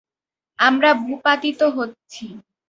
[0.59, 2.25] আমরা ভূপাতিত হচ্ছি।